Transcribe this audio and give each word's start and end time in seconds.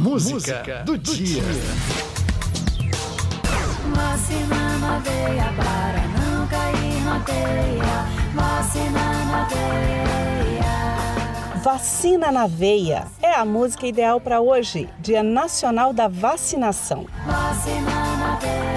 Música 0.00 0.82
do 0.86 0.96
dia. 0.96 1.42
Vacina 3.94 4.78
na 4.78 4.98
veia 4.98 5.52
para 5.54 6.08
não 6.16 6.48
cair 6.48 7.04
na 7.04 7.20
teia. 7.20 8.06
Vacina 8.34 9.24
na 9.26 9.44
veia. 9.44 10.64
Vacina 11.62 12.32
na 12.32 12.46
veia 12.46 13.06
é 13.20 13.34
a 13.34 13.44
música 13.44 13.86
ideal 13.86 14.18
para 14.18 14.40
hoje, 14.40 14.88
Dia 15.00 15.22
Nacional 15.22 15.92
da 15.92 16.08
Vacinação. 16.08 17.04
Vacina 17.26 18.16
na 18.16 18.36
veia. 18.36 18.70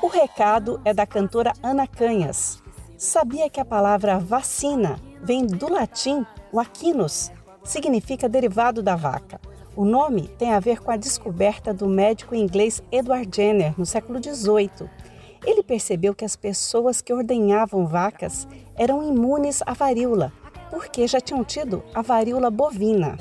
O 0.00 0.06
recado 0.06 0.80
é 0.84 0.94
da 0.94 1.04
cantora 1.04 1.52
Ana 1.64 1.88
Canhas. 1.88 2.62
Sabia 2.96 3.50
que 3.50 3.58
a 3.58 3.64
palavra 3.64 4.20
vacina 4.20 5.00
vem 5.22 5.44
do 5.44 5.68
latim 5.68 6.24
vacinus, 6.52 7.30
significa 7.68 8.28
derivado 8.28 8.82
da 8.82 8.96
vaca. 8.96 9.40
O 9.76 9.84
nome 9.84 10.28
tem 10.38 10.52
a 10.52 10.58
ver 10.58 10.80
com 10.80 10.90
a 10.90 10.96
descoberta 10.96 11.72
do 11.72 11.86
médico 11.86 12.34
inglês 12.34 12.82
Edward 12.90 13.28
Jenner 13.32 13.74
no 13.78 13.86
século 13.86 14.18
XVIII. 14.20 14.88
Ele 15.44 15.62
percebeu 15.62 16.14
que 16.14 16.24
as 16.24 16.34
pessoas 16.34 17.00
que 17.00 17.12
ordenhavam 17.12 17.86
vacas 17.86 18.48
eram 18.74 19.06
imunes 19.06 19.62
à 19.64 19.74
varíola, 19.74 20.32
porque 20.70 21.06
já 21.06 21.20
tinham 21.20 21.44
tido 21.44 21.82
a 21.94 22.02
varíola 22.02 22.50
bovina. 22.50 23.16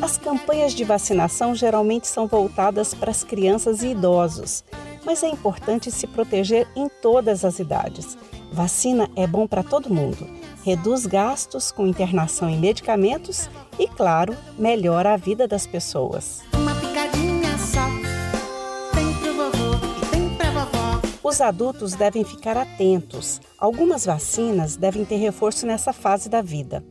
As 0.00 0.16
campanhas 0.16 0.72
de 0.72 0.84
vacinação 0.84 1.54
geralmente 1.54 2.06
são 2.06 2.26
voltadas 2.26 2.94
para 2.94 3.10
as 3.10 3.22
crianças 3.22 3.82
e 3.82 3.88
idosos, 3.88 4.64
mas 5.04 5.22
é 5.22 5.28
importante 5.28 5.90
se 5.90 6.06
proteger 6.06 6.66
em 6.74 6.88
todas 6.88 7.44
as 7.44 7.58
idades. 7.58 8.16
Vacina 8.52 9.08
é 9.16 9.26
bom 9.26 9.46
para 9.46 9.62
todo 9.62 9.92
mundo. 9.92 10.28
Reduz 10.62 11.06
gastos 11.06 11.72
com 11.72 11.86
internação 11.86 12.50
em 12.50 12.58
medicamentos 12.58 13.48
e, 13.78 13.88
claro, 13.88 14.36
melhora 14.58 15.14
a 15.14 15.16
vida 15.16 15.48
das 15.48 15.66
pessoas. 15.66 16.42
Uma 16.52 16.74
picadinha 16.74 17.56
só. 17.56 17.88
Tem 18.94 19.14
pro 19.14 19.34
vovô 19.34 19.76
e 20.02 20.06
tem 20.10 20.28
pra 20.36 20.50
vovó. 20.50 21.00
Os 21.22 21.40
adultos 21.40 21.94
devem 21.94 22.24
ficar 22.24 22.58
atentos. 22.58 23.40
Algumas 23.58 24.04
vacinas 24.04 24.76
devem 24.76 25.06
ter 25.06 25.16
reforço 25.16 25.66
nessa 25.66 25.94
fase 25.94 26.28
da 26.28 26.42
vida. 26.42 26.84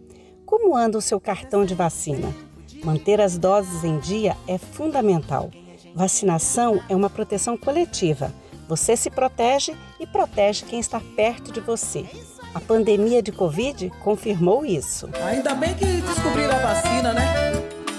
Como 0.43 0.75
anda 0.75 0.97
o 0.97 1.01
seu 1.01 1.19
cartão 1.19 1.63
de 1.63 1.75
vacina? 1.75 2.35
Manter 2.83 3.21
as 3.21 3.37
doses 3.37 3.83
em 3.83 3.99
dia 3.99 4.35
é 4.47 4.57
fundamental. 4.57 5.51
Vacinação 5.93 6.81
é 6.89 6.95
uma 6.95 7.09
proteção 7.09 7.55
coletiva. 7.55 8.33
Você 8.67 8.95
se 8.95 9.09
protege 9.09 9.73
e 9.73 9.75
protege 10.11 10.65
quem 10.65 10.79
está 10.79 11.01
perto 11.15 11.51
de 11.51 11.59
você. 11.59 12.05
A 12.53 12.59
pandemia 12.59 13.21
de 13.21 13.31
Covid 13.31 13.89
confirmou 14.01 14.65
isso. 14.65 15.09
Ainda 15.23 15.55
bem 15.55 15.73
que 15.73 15.85
descobriram 15.85 16.55
a 16.55 16.59
vacina, 16.59 17.13
né? 17.13 17.53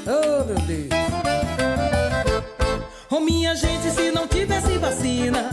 Oh, 0.06 0.44
meu 0.44 0.54
Deus. 0.66 0.88
Oh, 3.10 3.20
minha 3.20 3.54
gente, 3.54 3.90
se 3.90 4.10
não 4.10 4.26
tivesse 4.26 4.76
vacina, 4.78 5.50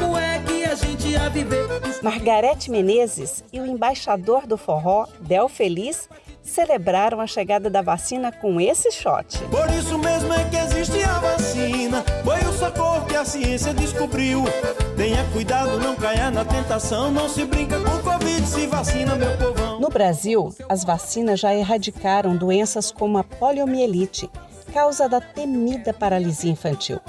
como 0.00 0.16
é 0.16 0.40
que 0.40 0.64
a 0.64 0.74
gente 0.74 1.08
ia 1.08 1.28
viver? 1.28 1.66
Margarete 2.02 2.70
Menezes 2.70 3.44
e 3.52 3.60
o 3.60 3.66
embaixador 3.66 4.46
do 4.46 4.56
forró, 4.56 5.06
Del 5.20 5.48
Feliz, 5.48 6.08
celebraram 6.50 7.20
a 7.20 7.26
chegada 7.26 7.70
da 7.70 7.80
vacina 7.80 8.32
com 8.32 8.60
esse 8.60 8.90
shot. 8.90 9.38
Por 9.44 9.70
isso 9.70 9.96
mesmo 9.98 10.34
é 10.34 10.44
que 10.44 10.56
existe 10.56 11.02
a 11.04 11.18
vacina. 11.18 12.04
Foi 12.24 12.40
o 12.40 12.52
socorro 12.52 13.06
que 13.06 13.16
a 13.16 13.24
ciência 13.24 13.72
descobriu. 13.72 14.44
Tenha 14.96 15.24
cuidado, 15.32 15.78
não 15.78 15.94
caia 15.94 16.30
na 16.30 16.44
tentação. 16.44 17.10
Não 17.12 17.28
se 17.28 17.44
brinca 17.44 17.78
com 17.80 17.98
Covid, 17.98 18.46
se 18.46 18.66
vacina, 18.66 19.14
meu 19.14 19.36
povão. 19.38 19.80
No 19.80 19.88
Brasil, 19.88 20.52
as 20.68 20.82
vacinas 20.84 21.38
já 21.38 21.54
erradicaram 21.54 22.36
doenças 22.36 22.90
como 22.90 23.16
a 23.16 23.24
poliomielite, 23.24 24.28
causa 24.72 25.08
da 25.08 25.20
temida 25.20 25.94
paralisia 25.94 26.50
infantil. 26.50 27.00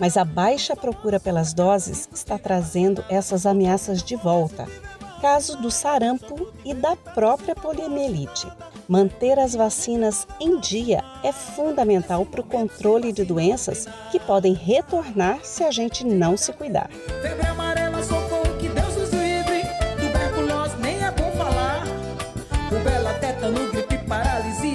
Mas 0.00 0.16
a 0.16 0.24
baixa 0.24 0.74
procura 0.74 1.20
pelas 1.20 1.52
doses 1.52 2.08
está 2.12 2.36
trazendo 2.36 3.04
essas 3.08 3.46
ameaças 3.46 4.02
de 4.02 4.16
volta. 4.16 4.66
Caso 5.20 5.56
do 5.56 5.70
sarampo 5.70 6.48
e 6.64 6.74
da 6.74 6.94
própria 6.94 7.54
poliomielite. 7.54 8.46
Manter 8.88 9.38
as 9.38 9.54
vacinas 9.54 10.26
em 10.40 10.58
dia 10.58 11.04
é 11.22 11.30
fundamental 11.30 12.24
para 12.24 12.40
o 12.40 12.44
controle 12.44 13.12
de 13.12 13.22
doenças 13.22 13.86
que 14.10 14.18
podem 14.18 14.54
retornar 14.54 15.40
se 15.44 15.62
a 15.62 15.70
gente 15.70 16.06
não 16.06 16.36
se 16.36 16.52
cuidar. 16.54 16.88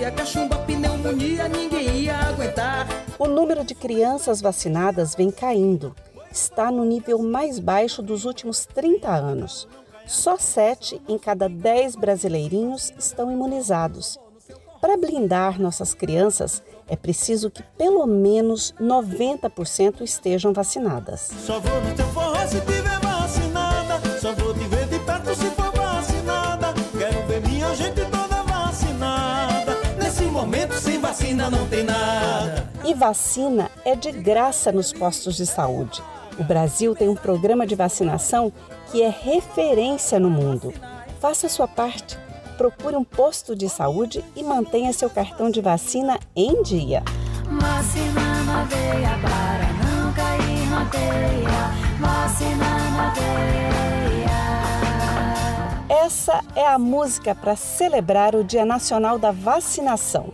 É 0.04 0.12
cachumba, 0.12 0.58
pneumonia, 0.58 1.48
ninguém 1.48 2.02
ia 2.02 2.18
aguentar. 2.18 2.86
O 3.18 3.26
número 3.26 3.64
de 3.64 3.74
crianças 3.74 4.42
vacinadas 4.42 5.16
vem 5.16 5.32
caindo. 5.32 5.96
Está 6.30 6.70
no 6.70 6.84
nível 6.84 7.20
mais 7.20 7.58
baixo 7.58 8.02
dos 8.02 8.26
últimos 8.26 8.66
30 8.66 9.08
anos. 9.08 9.66
Só 10.06 10.38
7 10.38 11.02
em 11.08 11.18
cada 11.18 11.48
10 11.48 11.96
brasileirinhos 11.96 12.94
estão 12.98 13.32
imunizados. 13.32 14.20
Para 14.82 14.98
blindar 14.98 15.62
nossas 15.62 15.94
crianças, 15.94 16.62
é 16.88 16.96
preciso 16.98 17.50
que 17.50 17.64
pelo 17.78 18.06
menos 18.06 18.74
90% 18.80 20.02
estejam 20.02 20.52
vacinadas. 20.52 21.32
Só 21.46 21.60
vou 21.60 21.82
no 21.82 21.96
teu 21.96 22.06
forró 22.08 22.46
se 22.46 22.60
tiver 22.60 23.00
vacinada. 23.00 24.02
Só 24.20 24.34
vou 24.34 24.54
te 24.54 24.68
ver 24.68 24.86
de 24.88 25.00
perto 25.00 25.34
se 25.36 25.46
for 25.52 25.72
vacinada. 25.72 26.74
Quero 26.98 27.28
ver 27.28 27.42
minha 27.48 27.74
gente 27.74 28.02
toda 28.06 28.44
vacinada. 28.44 29.78
Nesse 29.98 30.24
momento, 30.26 30.74
sem 30.74 31.00
vacina 31.00 31.50
não 31.50 31.66
tem 31.70 31.86
nada. 31.86 32.70
E 32.84 32.94
vacina 32.94 33.72
é 33.86 33.96
de 33.96 34.12
graça 34.12 34.70
nos 34.70 34.92
postos 34.92 35.38
de 35.38 35.46
saúde. 35.46 36.04
O 36.38 36.44
Brasil 36.44 36.96
tem 36.96 37.08
um 37.08 37.16
programa 37.16 37.66
de 37.68 37.76
vacinação 37.76 38.52
que 38.92 39.02
é 39.02 39.10
referência 39.10 40.20
no 40.20 40.30
mundo. 40.30 40.74
Faça 41.20 41.48
a 41.48 41.50
sua 41.50 41.68
parte. 41.68 42.18
Procure 42.58 42.96
um 42.96 43.04
posto 43.04 43.56
de 43.56 43.70
saúde 43.70 44.24
e 44.36 44.44
mantenha 44.44 44.94
seu 44.94 45.10
cartão 45.10 45.50
de 45.50 45.62
vacina 45.62 46.20
em 46.36 46.62
dia. 46.64 47.04
Vacina 47.46 48.44
na 48.46 48.64
veia 48.64 49.18
para 49.22 49.74
não 49.84 50.14
cair 50.14 50.70
na 50.70 50.86
teia. 50.86 51.72
Vacina 52.00 52.78
na 52.92 53.14
veia. 53.14 53.64
Essa 56.04 56.42
é 56.56 56.68
a 56.68 56.80
música 56.80 57.34
para 57.36 57.56
celebrar 57.56 58.36
o 58.36 58.44
Dia 58.44 58.66
Nacional 58.66 59.18
da 59.20 59.32
Vacinação. 59.32 60.34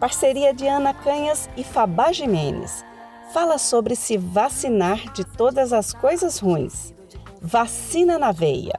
Parceria 0.00 0.52
de 0.52 0.66
Ana 0.66 0.92
Canhas 0.92 1.48
e 1.56 1.62
Fabá 1.62 2.12
Jimenez. 2.12 2.84
Fala 3.34 3.58
sobre 3.58 3.96
se 3.96 4.16
vacinar 4.16 5.12
de 5.12 5.24
todas 5.24 5.72
as 5.72 5.92
coisas 5.92 6.40
ruins. 6.40 6.94
Vacina 7.42 8.16
na 8.16 8.30
veia. 8.30 8.78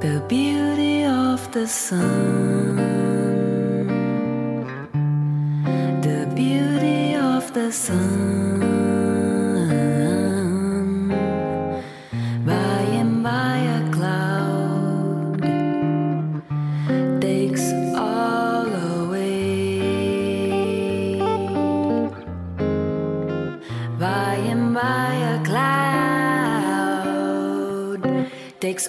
The 0.00 0.20
beauty 0.28 1.06
of 1.06 1.48
the 1.52 1.66
sun. 1.66 2.76
The 6.02 6.26
beauty 6.34 7.16
of 7.16 7.50
the 7.54 7.72
sun. 7.72 8.60
By 12.44 12.84
and 12.92 13.22
by 13.22 13.56
a 13.56 13.90
cloud 13.90 15.40
takes 17.22 17.72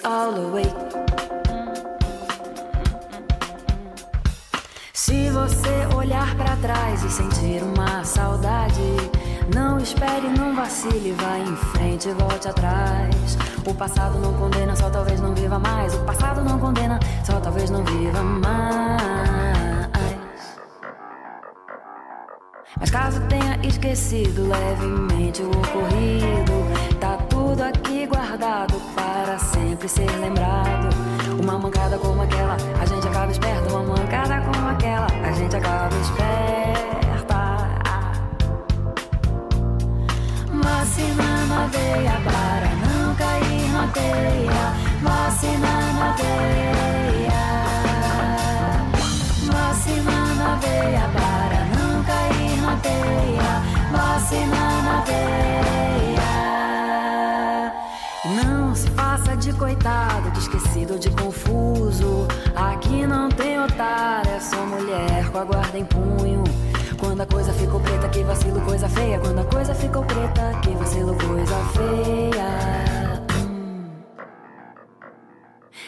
all. 0.04 0.34
Se 4.92 5.30
você 5.30 5.94
olhar 5.94 6.34
pra 6.36 6.56
trás 6.56 7.04
e 7.04 7.10
sentir 7.10 7.62
uma 7.62 8.02
saudade, 8.04 8.82
não 9.54 9.78
espere, 9.78 10.28
não 10.36 10.56
vacile, 10.56 11.12
vá 11.12 11.38
em 11.38 11.56
frente 11.72 12.08
e 12.08 12.12
volte 12.12 12.48
atrás. 12.48 13.38
O 13.64 13.74
passado 13.74 14.18
não 14.18 14.34
condena, 14.34 14.74
só 14.74 14.90
talvez 14.90 15.20
não 15.20 15.34
viva 15.34 15.58
mais. 15.58 15.94
O 15.94 16.04
passado 16.04 16.42
não 16.42 16.58
condena, 16.58 16.98
só 17.24 17.38
talvez 17.38 17.70
não 17.70 17.84
viva 17.84 18.22
mais. 18.22 19.06
Mas 22.78 22.90
caso 22.90 23.20
tenha 23.28 23.58
esquecido 23.62 24.48
levemente 24.48 25.42
o 25.42 25.55
Veia 41.96 42.20
para 42.20 42.68
não 42.84 43.14
cair 43.14 43.72
na 43.72 43.86
teia, 43.88 44.74
vacina 45.02 45.92
na 45.94 46.12
veia. 46.12 47.44
Vacina 49.50 50.34
na 50.34 50.56
veia 50.56 51.08
para 51.16 51.64
não 51.74 52.04
cair 52.04 52.60
na 52.60 52.76
teia, 52.76 53.62
vacina 53.90 54.82
na 54.82 54.96
veia. 55.06 56.32
Não 58.44 58.74
se 58.74 58.90
faça 58.90 59.34
de 59.34 59.54
coitado, 59.54 60.30
de 60.32 60.38
esquecido, 60.40 60.98
de 60.98 61.08
confuso. 61.08 62.28
Aqui 62.54 63.06
não 63.06 63.30
tem 63.30 63.58
otário, 63.58 64.32
é 64.32 64.40
só 64.40 64.66
mulher 64.66 65.30
com 65.32 65.38
a 65.38 65.44
guarda 65.44 65.78
em 65.78 65.84
punho. 65.86 66.45
Quando 67.16 67.30
a 67.30 67.32
coisa 67.32 67.52
ficou 67.54 67.80
preta, 67.80 68.08
que 68.10 68.22
vacilo, 68.24 68.60
coisa 68.60 68.86
feia. 68.90 69.18
Quando 69.18 69.38
a 69.38 69.44
coisa 69.44 69.74
ficou 69.74 70.04
preta, 70.04 70.52
que 70.60 70.68
vacilo, 70.74 71.16
coisa 71.16 71.56
feia. 71.72 73.22
Hum. 73.40 73.86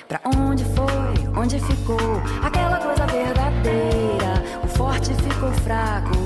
Pra 0.08 0.20
onde 0.24 0.64
foi? 0.64 1.28
Onde 1.38 1.60
ficou 1.60 1.98
aquela 2.42 2.78
coisa 2.78 3.06
verdadeira? 3.06 4.42
O 4.64 4.68
forte 4.68 5.12
ficou 5.16 5.52
fraco 5.52 6.16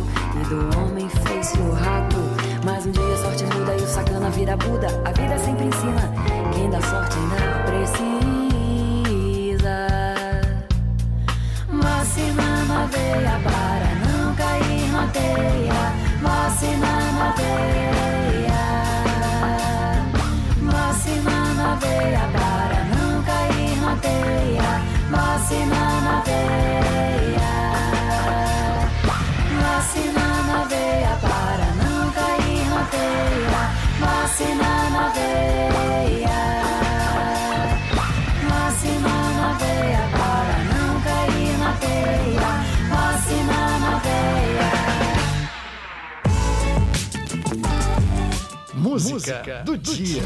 e 0.40 0.44
do 0.49 0.78
homem 0.78 1.08
fez-se 1.08 1.58
o 1.58 1.72
rato. 1.72 2.19
Mas 2.64 2.87
um 2.87 2.93
dia 2.93 3.14
a 3.14 3.16
sorte 3.16 3.44
muda 3.46 3.75
e 3.75 3.82
o 3.82 3.87
sacana 3.88 4.31
vira 4.31 4.56
Buda. 4.56 4.87
A 5.04 5.10
vida 5.20 5.37
sempre 5.37 5.64
ensina 5.64 6.12
quem 6.54 6.70
dá 6.70 6.81
sorte 6.81 7.16
ainda 7.19 7.64
precisa. 7.64 8.28
Vacina 11.72 12.64
na 12.69 12.87
veia 12.87 13.40
para 13.43 13.81
não 13.81 13.81
cair 15.12 16.79
na 16.79 17.32
teia. 17.37 17.81
Música 48.92 49.62
do 49.64 49.78
dia. 49.78 50.20